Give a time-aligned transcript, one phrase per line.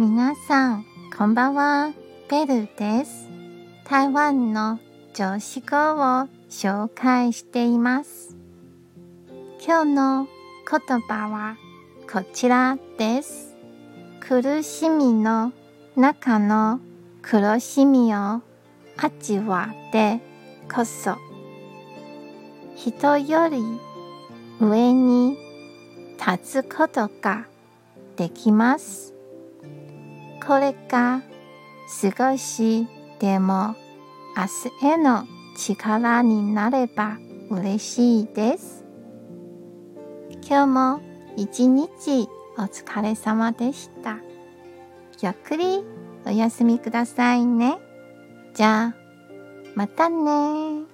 [0.00, 1.92] 皆さん、こんばんは。
[2.30, 3.28] ベルです。
[3.82, 4.78] 台湾の
[5.12, 8.36] 常識語を紹介しています。
[9.60, 10.28] 今日の
[10.70, 11.56] 言葉は
[12.08, 13.56] こちらです。
[14.20, 15.52] 苦しみの
[15.96, 16.78] 中の
[17.20, 18.40] 苦しみを
[18.96, 20.20] 味わって
[20.72, 21.16] こそ
[22.76, 23.58] 人より
[24.60, 25.36] 上に
[26.24, 27.48] 立つことが
[28.14, 29.17] できます。
[30.48, 31.20] これが
[31.86, 32.86] 少し
[33.20, 33.76] でも
[34.34, 35.26] 明日への
[35.58, 37.18] 力になれば
[37.50, 38.82] 嬉しいです。
[40.48, 41.00] 今日も
[41.36, 44.20] 一日お疲れ様でした。
[45.20, 45.84] ゆっくり
[46.24, 47.76] お休みくださいね。
[48.54, 48.96] じゃあ、
[49.74, 50.84] またね